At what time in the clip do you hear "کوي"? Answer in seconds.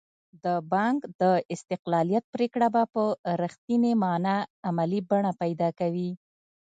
5.79-6.11